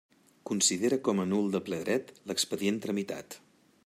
[0.51, 3.39] Considera com a nul de ple dret l'expedient tramitat.